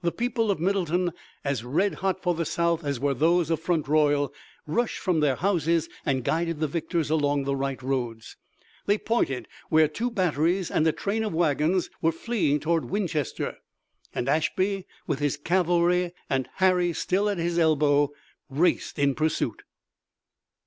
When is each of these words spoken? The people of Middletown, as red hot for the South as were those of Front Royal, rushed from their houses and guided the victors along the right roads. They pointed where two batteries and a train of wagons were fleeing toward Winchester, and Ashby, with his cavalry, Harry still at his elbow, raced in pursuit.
The 0.00 0.10
people 0.10 0.50
of 0.50 0.58
Middletown, 0.58 1.12
as 1.44 1.62
red 1.62 1.96
hot 1.96 2.22
for 2.22 2.32
the 2.32 2.46
South 2.46 2.82
as 2.82 2.98
were 2.98 3.12
those 3.12 3.50
of 3.50 3.60
Front 3.60 3.86
Royal, 3.88 4.32
rushed 4.66 4.98
from 5.00 5.20
their 5.20 5.36
houses 5.36 5.90
and 6.06 6.24
guided 6.24 6.60
the 6.60 6.66
victors 6.66 7.10
along 7.10 7.44
the 7.44 7.54
right 7.54 7.82
roads. 7.82 8.38
They 8.86 8.96
pointed 8.96 9.48
where 9.68 9.86
two 9.86 10.10
batteries 10.10 10.70
and 10.70 10.86
a 10.86 10.92
train 10.92 11.22
of 11.24 11.34
wagons 11.34 11.90
were 12.00 12.10
fleeing 12.10 12.58
toward 12.58 12.86
Winchester, 12.86 13.58
and 14.14 14.30
Ashby, 14.30 14.86
with 15.06 15.18
his 15.18 15.36
cavalry, 15.36 16.14
Harry 16.56 16.94
still 16.94 17.28
at 17.28 17.36
his 17.36 17.58
elbow, 17.58 18.12
raced 18.48 18.98
in 18.98 19.14
pursuit. 19.14 19.62